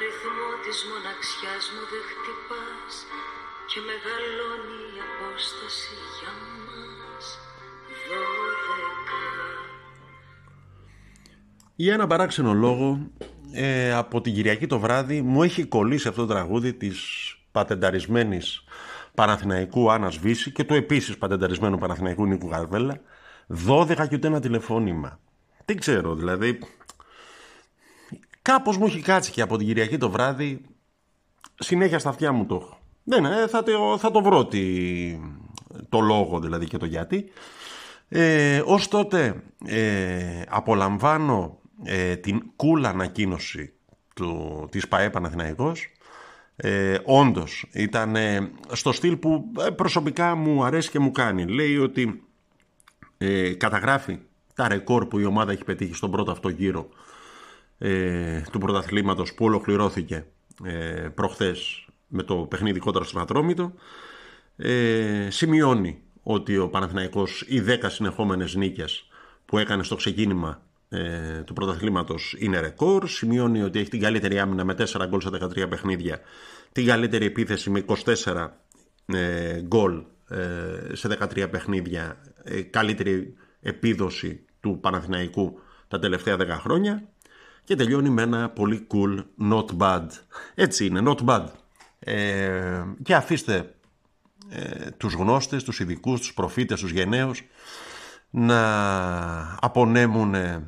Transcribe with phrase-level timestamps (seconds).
[0.00, 2.94] αριθμό της μοναξιάς μου δεν χτυπάς
[3.70, 6.32] και μεγαλώνει η απόσταση για
[6.66, 7.26] μας
[8.06, 9.22] δώδεκα.
[11.76, 13.10] Για ένα παράξενο λόγο,
[13.52, 16.98] ε, από την Κυριακή το βράδυ μου έχει κολλήσει αυτό το τραγούδι της
[17.52, 18.64] πατενταρισμένης
[19.14, 23.00] Παναθηναϊκού Άννας Βύση και του επίσης πατενταρισμένου Παναθηναϊκού Νίκου Γαρβέλα
[23.66, 25.18] 12 και ούτε ένα τηλεφώνημα.
[25.64, 26.58] Δεν ξέρω, δηλαδή
[28.52, 30.60] κάπως μου έχει κάτσει και από την Κυριακή το βράδυ
[31.54, 32.78] συνέχεια στα αυτιά μου το έχω.
[33.04, 34.48] Δεν, ε, θα, το, θα το βρω
[35.88, 37.24] το λόγο δηλαδή και το γιατί.
[38.08, 43.72] Ε, ως τότε ε, απολαμβάνω ε, την κούλα ανακοίνωση
[44.14, 45.92] του, της ΠαΕ Παναθηναϊκός
[46.56, 48.16] ε, όντως ήταν
[48.72, 52.22] στο στυλ που ε, προσωπικά μου αρέσει και μου κάνει λέει ότι
[53.18, 54.18] ε, καταγράφει
[54.54, 56.88] τα ρεκόρ που η ομάδα έχει πετύχει στον πρώτο αυτό γύρο
[57.82, 60.26] ε, του πρωταθλήματος που ολοκληρώθηκε
[60.64, 63.72] ε, προχθές με το παιχνίδι κόντρα στον Ατρόμητο
[64.56, 69.08] ε, σημειώνει ότι ο Παναθηναϊκός οι 10 συνεχόμενες νίκες
[69.44, 73.08] που έκανε στο ξεκίνημα ε, του πρωταθλήματος είναι ρεκόρ.
[73.08, 76.20] Σημειώνει ότι έχει την καλύτερη άμυνα με 4 γκολ σε 13 παιχνίδια,
[76.72, 77.84] την καλύτερη επίθεση με
[78.24, 78.48] 24
[79.06, 87.08] ε, γκολ ε, σε 13 παιχνίδια, ε, καλύτερη επίδοση του Παναθηναϊκού τα τελευταία 10 χρόνια
[87.70, 90.06] και τελειώνει με ένα πολύ cool not bad.
[90.54, 91.46] Έτσι είναι, not bad.
[91.98, 93.74] Ε, και αφήστε
[94.48, 97.42] ε, τους γνώστες, τους ειδικούς, τους προφήτες, τους γενναίους
[98.30, 98.60] να
[99.60, 100.62] απονέμουν ε,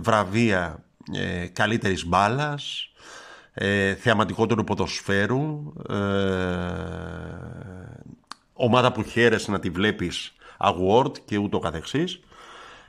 [0.00, 2.92] βραβεία ε, καλύτερης μπάλας,
[3.52, 5.94] ε, θεαματικότερου ποδοσφαίρου, ε,
[8.52, 12.20] ομάδα που χαίρεσαι να τη βλέπεις award και ούτω καθεξής.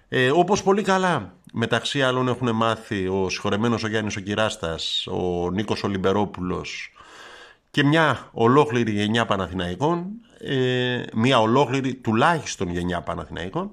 [0.09, 5.51] Ε, όπως πολύ καλά μεταξύ άλλων έχουν μάθει ο συγχωρεμένος ο Γιάννης ο Κυράστας, ο
[5.51, 6.91] Νίκος Ολυμπερόπουλος
[7.71, 10.05] και μια ολόκληρη γενιά Παναθηναϊκών
[10.39, 13.71] ε, μια ολόκληρη τουλάχιστον γενιά Παναθηναϊκών.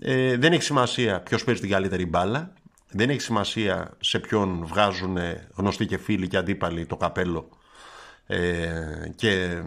[0.00, 2.52] Ε, δεν έχει σημασία ποιος παίζει την καλύτερη μπάλα.
[2.90, 5.18] Δεν έχει σημασία σε ποιον βγάζουν
[5.54, 7.48] γνωστοί και φίλοι και αντίπαλοι το καπέλο
[8.26, 8.68] ε,
[9.16, 9.62] και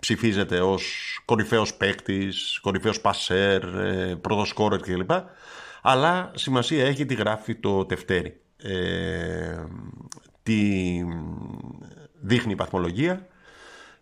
[0.00, 0.84] ψηφίζεται ως
[1.24, 5.10] κορυφαίος παίκτης, κορυφαίος πασέρ, ε, πρώτος σκόρερ κλπ.
[5.82, 8.40] Αλλά σημασία έχει τι γράφει το τευτέρι.
[8.56, 9.64] Ε,
[10.42, 11.00] τι
[12.20, 13.26] δείχνει η βαθμολογία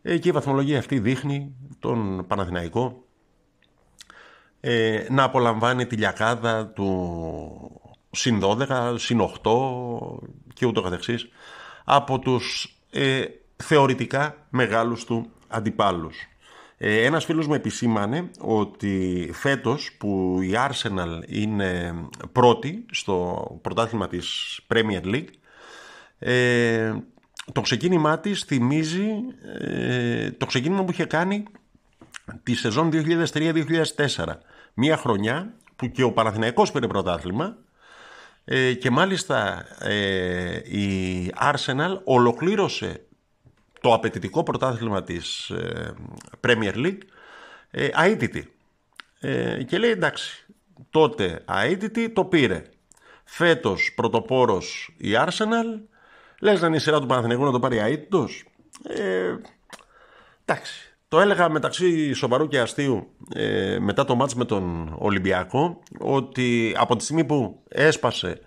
[0.02, 3.04] ε, και η βαθμολογία αυτή δείχνει τον Παναθηναϊκό
[4.60, 7.80] ε, να απολαμβάνει τη λιακάδα του
[8.10, 9.50] συν 12, συν 8
[10.52, 11.28] και ούτω καθεξής
[11.84, 13.24] από τους ε,
[13.56, 16.28] θεωρητικά μεγάλους του αντιπάλους.
[16.76, 21.94] Ε, ένας φίλος μου επισήμανε ότι φέτος που η Arsenal είναι
[22.32, 25.28] πρώτη στο πρωτάθλημα της Premier League
[26.18, 26.94] ε,
[27.52, 29.10] το ξεκίνημά της θυμίζει
[29.60, 31.44] ε, το ξεκίνημα που είχε κάνει
[32.42, 33.64] τη σεζόν 2003-2004.
[34.74, 37.56] Μία χρονιά που και ο Παναθηναϊκός πήρε πρωτάθλημα
[38.44, 43.06] ε, και μάλιστα ε, η Arsenal ολοκλήρωσε
[43.84, 45.94] το απαιτητικό πρωτάθλημα της ε,
[46.46, 46.98] Premier League
[47.70, 48.52] ε, αίτητη.
[49.66, 50.46] και λέει εντάξει,
[50.90, 52.62] τότε αίτητη το πήρε.
[53.24, 55.80] Φέτος πρωτοπόρος η Arsenal
[56.40, 58.44] Λες να είναι η σειρά του Παναθηναϊκού να το πάρει αίτητος.
[58.88, 59.34] Ε,
[60.44, 60.96] εντάξει.
[61.08, 66.96] Το έλεγα μεταξύ σοβαρού και αστείου ε, μετά το μάτς με τον Ολυμπιακό ότι από
[66.96, 68.40] τη στιγμή που έσπασε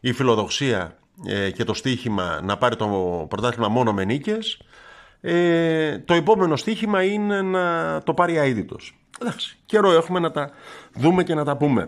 [0.00, 2.86] η φιλοδοξία ε, και το στίχημα να πάρει το
[3.28, 4.60] πρωτάθλημα μόνο με νίκες
[5.28, 8.96] ε, το επόμενο στίχημα είναι να το πάρει αίτητος.
[9.20, 10.50] Εντάξει, καιρό έχουμε να τα
[10.94, 11.86] δούμε και να τα πούμε.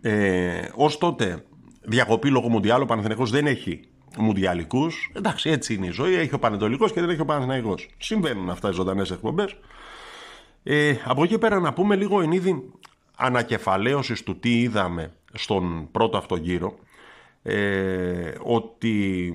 [0.00, 1.44] Ε, ως τότε
[1.82, 3.80] διακοπή λόγω Μουντιάλου ο Παναθηναϊκός δεν έχει
[4.18, 5.10] μουντιαλικούς.
[5.14, 6.14] Εντάξει, έτσι είναι η ζωή.
[6.14, 7.74] Έχει ο Πανετολικός και δεν έχει ο Παναθυναϊκό.
[7.98, 9.56] Συμβαίνουν αυτά οι ζωντανές εκπομπές.
[10.62, 12.70] Ε, από εκεί πέρα να πούμε λίγο εν είδη
[13.16, 16.78] ανακεφαλαίωσης του τι είδαμε στον πρώτο αυτό γύρο.
[17.42, 19.32] Ε, ότι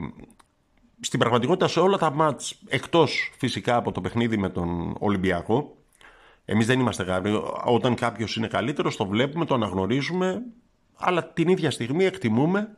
[1.01, 5.75] στην πραγματικότητα σε όλα τα μάτς εκτός φυσικά από το παιχνίδι με τον Ολυμπιακό
[6.45, 10.41] εμείς δεν είμαστε γάβροι όταν κάποιος είναι καλύτερος το βλέπουμε, το αναγνωρίζουμε
[10.95, 12.77] αλλά την ίδια στιγμή εκτιμούμε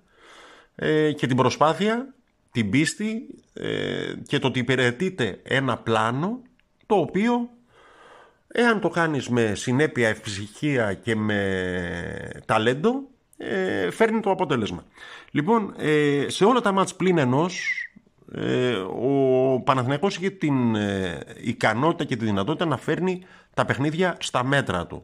[0.75, 2.13] ε, και την προσπάθεια,
[2.51, 6.41] την πίστη ε, και το ότι υπηρετείται ένα πλάνο
[6.85, 7.49] το οποίο
[8.47, 13.03] εάν το κάνεις με συνέπεια, ευψυχία και με ταλέντο
[13.37, 14.85] ε, φέρνει το αποτέλεσμα.
[15.31, 15.73] Λοιπόν,
[16.27, 17.83] σε όλα τα μάτς πλην ενός
[19.01, 20.75] ο Παναθηναϊκός είχε την
[21.41, 25.01] ικανότητα και τη δυνατότητα να φέρνει τα παιχνίδια στα μέτρα του.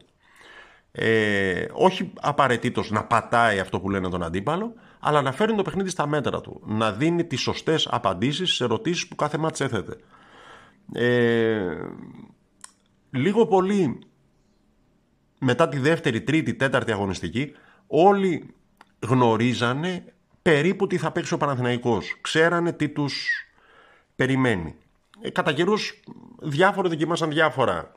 [0.92, 5.90] ε, όχι απαραίτητος να πατάει αυτό που λένε τον αντίπαλο, αλλά να φέρνει το παιχνίδι
[5.90, 6.60] στα μέτρα του.
[6.66, 9.96] Να δίνει τις σωστές απαντήσεις σε ερωτήσεις που κάθε μάτς έθετε.
[10.92, 11.76] Ε,
[13.10, 13.98] λίγο πολύ
[15.38, 17.52] μετά τη δεύτερη, τρίτη, τέταρτη αγωνιστική
[17.86, 18.54] όλοι
[19.06, 20.04] γνωρίζανε
[20.42, 22.18] περίπου τι θα παίξει ο Παναθηναϊκός.
[22.20, 23.28] Ξέρανε τι τους
[24.16, 24.74] περιμένει.
[25.20, 26.00] Ε, κατά καιρούς
[26.38, 27.92] διάφοροι δοκιμάσαν διάφορα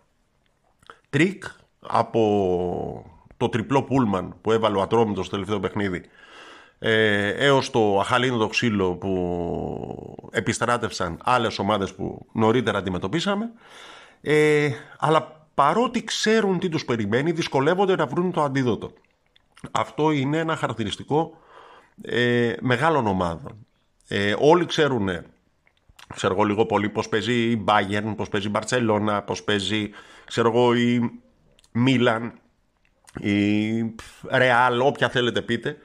[1.09, 1.43] τρικ
[1.79, 3.05] από
[3.37, 6.01] το τριπλό πούλμαν που έβαλε ο Ατρόμητος στο τελευταίο παιχνίδι
[6.79, 13.51] ε, έως το αχαλίνωτο ξύλο που επιστράτευσαν άλλες ομάδες που νωρίτερα αντιμετωπίσαμε
[14.21, 18.93] ε, αλλά παρότι ξέρουν τι τους περιμένει δυσκολεύονται να βρουν το αντίδοτο.
[19.71, 21.37] Αυτό είναι ένα χαρακτηριστικό
[22.01, 23.65] ε, μεγάλων ομάδων.
[24.07, 25.09] Ε, όλοι ξέρουν,
[26.15, 29.89] ξέρω εγώ λίγο πολύ πώς παίζει η Bayern, πώς παίζει η Barcelona, πώς παίζει
[30.25, 31.11] ξέρω εγώ η
[31.71, 32.33] Μίλαν,
[33.19, 33.95] η
[34.29, 35.77] Ρεάλ, όποια θέλετε πείτε.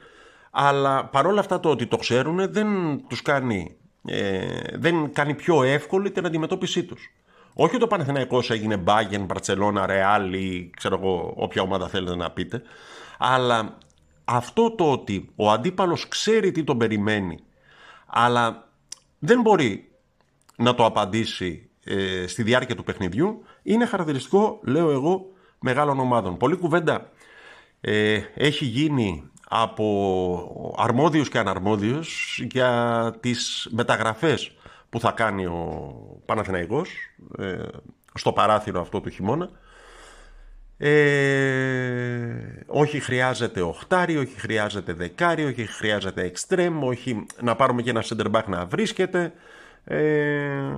[0.51, 2.67] Αλλά παρόλα αυτά το ότι το ξέρουν δεν
[3.07, 3.75] τους κάνει,
[4.05, 7.13] ε, δεν κάνει πιο εύκολη την αντιμετώπιση τους.
[7.53, 12.31] Όχι ότι ο Παναθηναϊκός έγινε Bayern, Barcelona, Real ή ξέρω εγώ όποια ομάδα θέλετε να
[12.31, 12.61] πείτε.
[13.17, 13.77] Αλλά
[14.31, 17.39] αυτό το ότι ο αντίπαλος ξέρει τι τον περιμένει
[18.05, 18.69] αλλά
[19.19, 19.91] δεν μπορεί
[20.55, 25.25] να το απαντήσει ε, στη διάρκεια του παιχνιδιού είναι χαρακτηριστικό, λέω εγώ,
[25.59, 26.37] μεγάλων ομάδων.
[26.37, 27.09] Πολύ κουβέντα
[27.81, 34.51] ε, έχει γίνει από αρμόδιους και αναρμόδιους για τις μεταγραφές
[34.89, 35.93] που θα κάνει ο
[36.25, 36.89] Παναθηναϊκός
[37.37, 37.57] ε,
[38.13, 39.49] στο παράθυρο αυτό του χειμώνα.
[40.81, 42.29] Ε,
[42.67, 48.31] όχι χρειάζεται οχτάρι, όχι χρειάζεται δεκάρι, όχι χρειάζεται εξτρέμ, όχι να πάρουμε και ένα center
[48.31, 49.33] back να βρίσκεται.
[49.83, 50.73] Ε,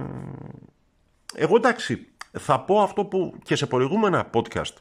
[1.36, 4.74] εγώ εντάξει, θα πω αυτό που και σε προηγούμενα podcast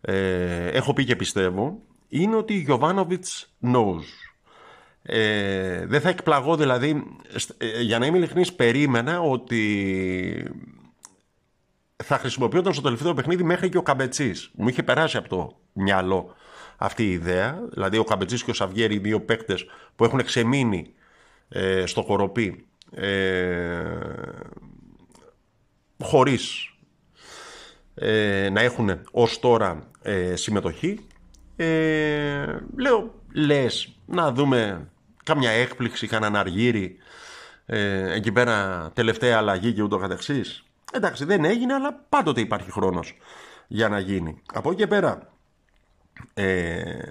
[0.00, 1.78] ε, έχω πει και πιστεύω,
[2.08, 4.04] είναι ότι Γιωβάνοβιτς knows.
[5.02, 7.04] Ε, δεν θα εκπλαγώ δηλαδή,
[7.58, 10.50] ε, για να είμαι ειλικρινής, περίμενα ότι
[12.04, 14.50] θα χρησιμοποιούνταν στο τελευταίο παιχνίδι μέχρι και ο Καμπετσής.
[14.54, 16.34] Μου είχε περάσει από το μυαλό
[16.76, 19.64] αυτή η ιδέα, δηλαδή ο Καμπετσής και ο Σαβιέρη, οι δύο παίκτες
[19.96, 20.94] που έχουν ξεμείνει
[21.48, 23.84] ε, στο κοροπή ε,
[26.02, 26.74] χωρίς
[27.94, 31.06] ε, να έχουν ως τώρα ε, συμμετοχή.
[31.56, 34.88] Ε, λέω, λες, να δούμε
[35.24, 36.96] κάμια έκπληξη, κανέναν αργύρι,
[37.66, 40.64] ε, εκεί πέρα τελευταία αλλαγή και ούτω καθεξής.
[40.92, 43.16] Εντάξει, δεν έγινε, αλλά πάντοτε υπάρχει χρόνος
[43.66, 44.42] για να γίνει.
[44.52, 45.32] Από εκεί και πέρα,
[46.34, 47.10] ε,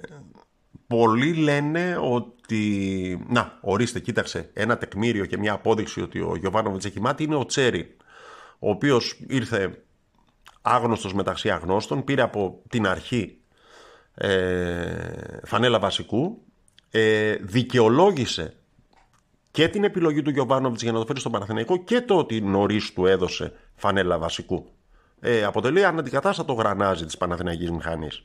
[0.86, 3.24] πολλοί λένε ότι...
[3.28, 7.46] Να, ορίστε, κοίταξε, ένα τεκμήριο και μια απόδειξη ότι ο Γιωβάνοβιτς έχει μάτι είναι ο
[7.46, 7.96] Τσέρι,
[8.58, 9.82] ο οποίος ήρθε
[10.62, 13.38] άγνωστος μεταξύ αγνώστων, πήρε από την αρχή
[14.14, 16.42] ε, φανέλα βασικού,
[16.90, 18.56] ε, δικαιολόγησε
[19.50, 22.92] και την επιλογή του Γιωβάνοβιτς για να το φέρει στον Παναθηναϊκό και το ότι νωρίς
[22.92, 24.66] του έδωσε φανέλα βασικού.
[25.20, 28.24] Ε, αποτελεί αναντικατάστατο γρανάζι της Παναθηναϊκής Μηχανής.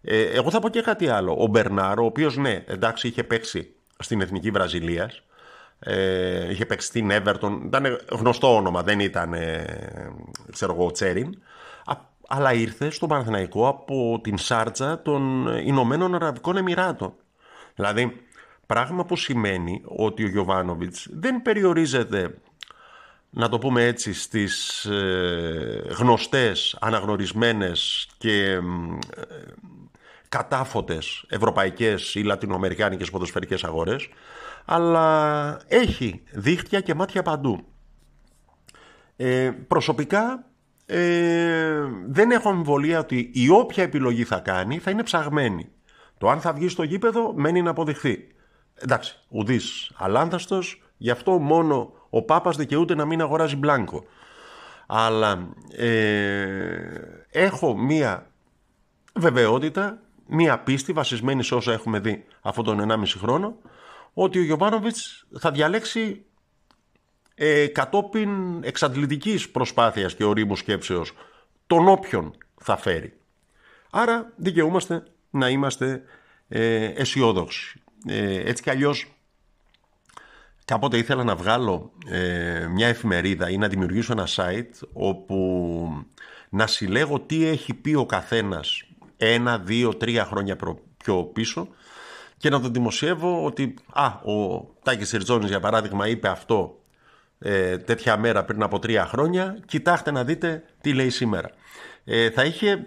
[0.00, 1.36] Ε, εγώ θα πω και κάτι άλλο.
[1.38, 5.22] Ο Μπερνάρο, ο οποίος ναι, εντάξει είχε παίξει στην Εθνική Βραζιλίας,
[5.78, 9.64] ε, είχε παίξει στην Everton, ήταν γνωστό όνομα, δεν ήταν ε,
[10.52, 11.42] ξέρω εγώ, Τσέριν,
[12.28, 17.14] αλλά ήρθε στον Παναθηναϊκό από την Σάρτζα των Ηνωμένων Αραβικών Εμμυράτων.
[17.74, 18.16] Δηλαδή,
[18.66, 22.34] πράγμα που σημαίνει ότι ο Γιωβάνοβιτς δεν περιορίζεται
[23.34, 28.60] να το πούμε έτσι, στις ε, γνωστές, αναγνωρισμένες και ε,
[30.28, 34.08] κατάφωτες ευρωπαϊκές ή λατινοαμερικάνικες ποδοσφαιρικές αγορές,
[34.64, 37.64] αλλά έχει δίχτυα και μάτια παντού.
[39.16, 40.46] Ε, προσωπικά
[40.86, 45.68] ε, δεν έχω αμφιβολία ότι η όποια επιλογή θα κάνει θα είναι ψαγμένη.
[46.18, 48.26] Το αν θα βγει στο γήπεδο μένει να αποδειχθεί.
[48.74, 54.04] Εντάξει, ουδής αλάνθαστος, γι' αυτό μόνο ο Πάπας δικαιούται να μην αγοράζει μπλάνκο.
[54.86, 56.86] Αλλά ε,
[57.30, 58.30] έχω μία
[59.14, 63.56] βεβαιότητα, μία πίστη βασισμένη σε όσα έχουμε δει αυτόν τον 1,5 χρόνο,
[64.12, 66.24] ότι ο Γιωβάνοβιτς θα διαλέξει
[67.34, 71.12] ε, κατόπιν εξαντλητικής προσπάθειας και ορίμου σκέψεως
[71.66, 73.12] τον όποιον θα φέρει.
[73.90, 76.02] Άρα δικαιούμαστε να είμαστε
[76.48, 77.82] ε, αισιόδοξοι.
[78.06, 79.06] Ε, έτσι κι αλλιώς
[80.72, 86.06] κάποτε ήθελα να βγάλω ε, μια εφημερίδα ή να δημιουργήσω ένα site όπου
[86.48, 88.82] να συλλέγω τι έχει πει ο καθένας
[89.16, 90.56] ένα, δύο, τρία χρόνια
[90.96, 91.68] πιο πίσω
[92.36, 96.78] και να το δημοσιεύω ότι α, ο Τάκης Σιρτζόνης για παράδειγμα είπε αυτό
[97.38, 101.50] ε, τέτοια μέρα πριν από τρία χρόνια, κοιτάξτε να δείτε τι λέει σήμερα.
[102.04, 102.86] Ε, θα είχε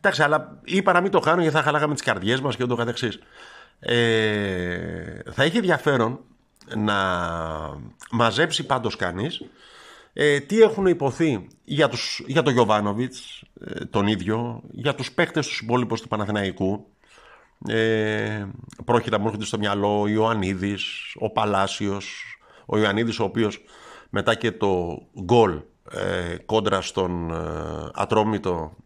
[0.00, 2.74] Εντάξει, αλλά είπα να μην το κάνω γιατί θα χαλάγαμε τις καρδιές μας και ούτω
[2.74, 3.18] καθεξής.
[3.80, 6.20] Ε, θα έχει ενδιαφέρον
[6.76, 6.96] να
[8.10, 9.42] μαζέψει πάντως κανείς
[10.12, 15.46] ε, τι έχουν υποθεί για, τους, για τον Γιωβάνοβιτς, ε, τον ίδιο, για τους παίκτες
[15.46, 16.86] του υπόλοιπους του Παναθηναϊκού.
[17.68, 18.46] Ε,
[18.84, 23.64] πρόκειται μου έρχεται στο μυαλό ο Ιωαννίδης, ο Παλάσιος, ο Ιωαννίδης ο οποίος
[24.10, 25.60] μετά και το γκολ
[25.92, 28.76] ε, κόντρα στον ε, Ατρόμητο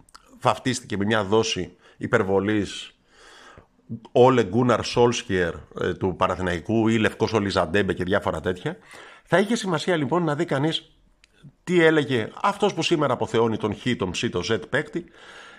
[0.41, 2.92] βαφτίστηκε με μια δόση υπερβολής
[4.13, 5.55] Όλε Γκούναρ Σόλσκιερ
[5.99, 8.77] του Παναθηναϊκού ή Λευκός Ολισαντέμπε και διάφορα τέτοια.
[9.25, 10.97] Θα είχε σημασία λοιπόν να δει κανείς
[11.65, 15.05] τι έλεγε αυτός που σήμερα αποθεώνει τον Χ, τον Ψ, τον Ζ παίκτη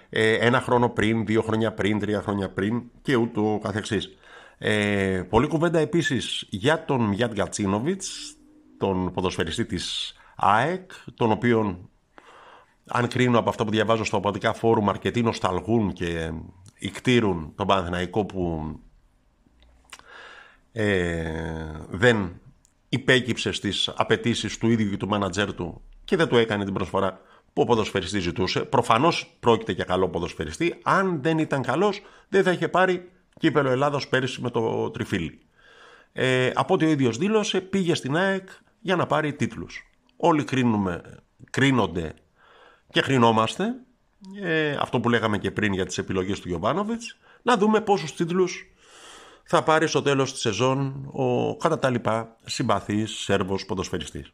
[0.10, 4.18] ε, ένα χρόνο πριν, δύο χρόνια πριν, τρία χρόνια πριν και ούτω καθεξής.
[4.58, 8.36] Ε, πολλή κουβέντα επίσης για τον Μιάτ Γκατσίνοβιτς,
[8.77, 11.89] τον ποδοσφαιριστή της ΑΕΚ, τον οποίον
[12.88, 16.32] αν κρίνω από αυτά που διαβάζω στο οπαδικά φόρουμ αρκετοί νοσταλγούν και
[16.84, 18.80] ικτήρουν τον Παναθηναϊκό που
[20.72, 21.32] ε,
[21.90, 22.42] δεν
[22.90, 27.22] υπέκυψε στις απαιτήσεις του ίδιου και του μάνατζέρ του και δεν του έκανε την προσφορά
[27.54, 28.60] που ο ποδοσφαιριστής ζητούσε.
[28.60, 30.80] Προφανώς πρόκειται για καλό ποδοσφαιριστή.
[30.84, 35.40] Αν δεν ήταν καλός, δεν θα είχε πάρει κύπελο Ελλάδος πέρυσι με το τριφύλι.
[36.12, 38.50] Ε, από ό,τι ο ίδιος δήλωσε, πήγε στην ΑΕΚ
[38.80, 39.92] για να πάρει τίτλους.
[40.18, 41.02] Όλοι κρίνουμε,
[41.50, 42.13] κρίνονται
[42.90, 43.75] και κρινόμαστε.
[44.42, 48.74] Ε, αυτό που λέγαμε και πριν για τις επιλογές του Γιωβάνοβιτς να δούμε πόσους τίτλους
[49.44, 54.34] θα πάρει στο τέλος της σεζόν ο κατά τα λοιπά συμπαθής Σέρβος ποδοσφαιριστής.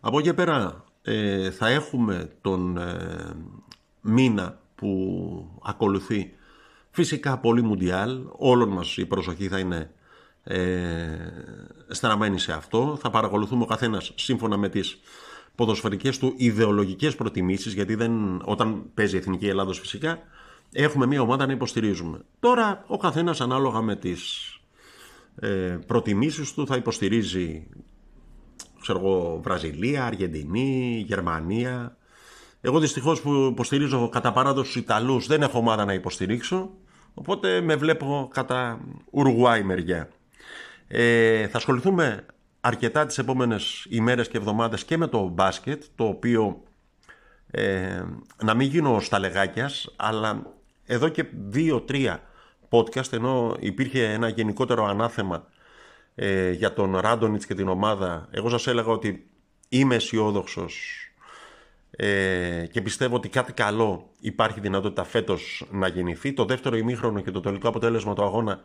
[0.00, 3.34] Από εκεί πέρα ε, θα έχουμε τον ε,
[4.00, 6.32] μήνα που ακολουθεί
[6.90, 8.20] φυσικά πολύ μουντιάλ.
[8.30, 9.90] Όλων μας η προσοχή θα είναι
[10.44, 11.16] ε,
[11.88, 12.98] στραμμένη σε αυτό.
[13.00, 15.00] Θα παρακολουθούμε ο καθένας σύμφωνα με τις
[15.54, 20.18] ποδοσφαιρικές του ιδεολογικές προτιμήσεις γιατί δεν, όταν παίζει η Εθνική Ελλάδος φυσικά
[20.72, 22.18] έχουμε μια ομάδα να υποστηρίζουμε.
[22.40, 24.52] Τώρα ο καθένας ανάλογα με τις
[25.40, 27.66] ε, προτιμήσεις του θα υποστηρίζει
[28.82, 31.96] ξέρω εγώ, Βραζιλία, Αργεντινή, Γερμανία.
[32.60, 36.70] Εγώ δυστυχώς που υποστηρίζω κατά παράδοση τους Ιταλούς δεν έχω ομάδα να υποστηρίξω,
[37.14, 38.80] οπότε με βλέπω κατά
[39.10, 40.08] Ουρουγουάη μεριά.
[40.88, 42.26] Ε, θα ασχοληθούμε
[42.64, 46.62] αρκετά τις επόμενες ημέρες και εβδομάδες και με το μπάσκετ, το οποίο
[47.50, 48.02] ε,
[48.42, 50.46] να μην γίνω στα λεγάκιας, αλλά
[50.84, 52.22] εδώ και δύο-τρία
[52.68, 55.46] podcast, ενώ υπήρχε ένα γενικότερο ανάθεμα
[56.14, 59.30] ε, για τον Ράντονιτς και την ομάδα, εγώ σας έλεγα ότι
[59.68, 61.02] είμαι αισιόδοξος
[61.90, 66.32] ε, και πιστεύω ότι κάτι καλό υπάρχει δυνατότητα φέτος να γεννηθεί.
[66.32, 68.60] Το δεύτερο ημίχρονο και το τελικό αποτέλεσμα του αγώνα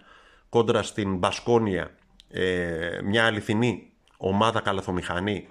[0.49, 1.91] κόντρα στην Μπασκόνια,
[2.29, 5.47] ε, μια αληθινή ομάδα καλαθομηχανή,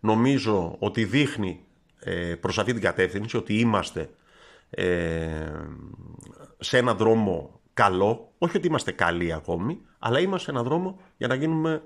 [0.00, 1.64] νομίζω ότι δείχνει
[1.98, 4.10] ε, προς αυτή την κατεύθυνση ότι είμαστε
[4.70, 5.50] ε,
[6.58, 11.28] σε ένα δρόμο καλό, όχι ότι είμαστε καλοί ακόμη, αλλά είμαστε σε έναν δρόμο για
[11.28, 11.82] να γίνουμε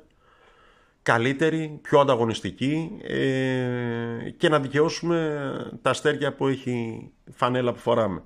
[1.02, 5.40] καλύτεροι, πιο ανταγωνιστικοί ε, και να δικαιώσουμε
[5.82, 8.22] τα αστέρια που έχει φανέλα που φοράμε.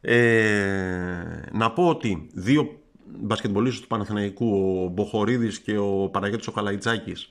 [0.00, 7.30] Ε, να πω ότι δύο μπασκετμπολίστες του Παναθηναϊκού, ο Μποχορίδης και ο Παναγιώτης ο Καλαϊτζάκης,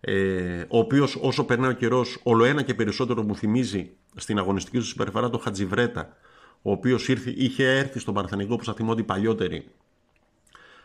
[0.00, 4.78] ε, ο οποίος όσο περνάει ο καιρός όλο ένα και περισσότερο μου θυμίζει στην αγωνιστική
[4.78, 6.16] του συμπεριφορά το Χατζιβρέτα,
[6.62, 9.64] ο οποίος είχε έρθει στον Παναθηναϊκό που θα θυμόνται οι παλιότεροι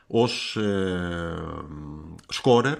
[0.07, 1.35] ως ε,
[2.29, 2.77] σκόρερ.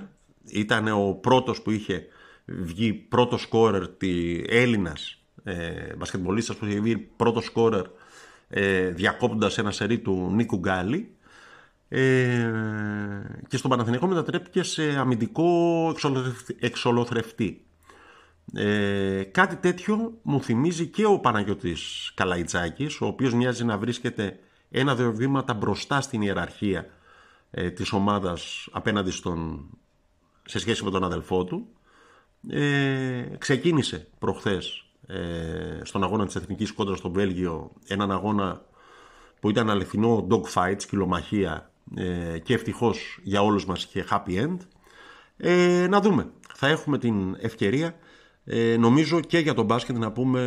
[0.52, 2.08] Ήταν ο πρώτος που είχε
[2.46, 7.86] βγει πρώτος σκόρερ τη Έλληνας ε, μπασκετμπολίστας που είχε βγει πρώτος σκόρερ
[8.50, 11.16] ε, διακόπτοντας ένα σερί του Νίκου Γκάλη
[11.90, 12.52] ε,
[13.48, 15.94] και στον Παναθηναϊκό μετατρέπηκε σε αμυντικό
[16.60, 17.62] εξολοθρευτή.
[18.54, 24.40] Ε, κάτι τέτοιο μου θυμίζει και ο Παναγιώτης Καλαϊτζάκης, ο οποίος μοιάζει να βρίσκεται
[24.72, 26.86] ένα-δύο βήματα μπροστά στην ιεραρχία
[27.52, 29.70] ε, της ομάδας απέναντι στον,
[30.46, 31.68] σε σχέση με τον αδελφό του.
[32.50, 38.66] Ε, ξεκίνησε προχθές ε, στον αγώνα της Εθνικής Κόντρας στο Βέλγιο, έναν αγώνα
[39.40, 44.58] που ήταν αληθινό dogfight, σκυλομαχία ε, και ευτυχώς για όλους μας είχε happy end.
[45.38, 46.32] Ε, να δούμε.
[46.54, 47.96] Θα έχουμε την ευκαιρία
[48.50, 50.42] ε, νομίζω και για τον μπάσκετ να πούμε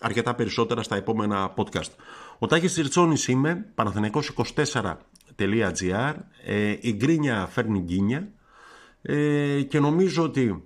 [0.00, 1.90] αρκετά περισσότερα στα επόμενα podcast.
[2.38, 8.28] Ο Τάκης Τσιρτσόνης είμαι, παναθηναϊκός24.gr ε, η γκρίνια φέρνει γκίνια
[9.02, 10.62] ε, και νομίζω ότι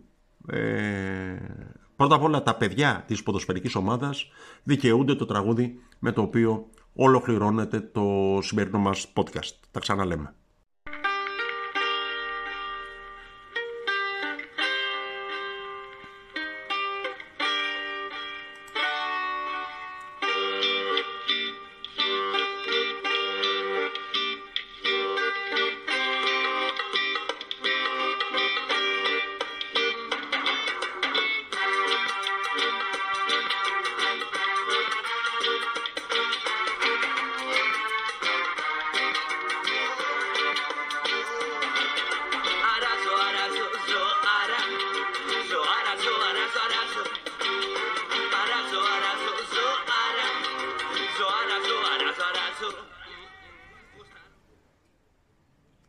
[0.46, 1.36] ε,
[1.96, 4.30] πρώτα απ' όλα τα παιδιά της ποδοσφαιρικής ομάδας
[4.62, 6.68] δικαιούνται το τραγούδι με το οποίο
[7.00, 9.54] ολοκληρώνεται το σημερινό μας podcast.
[9.70, 10.34] Τα ξαναλέμε.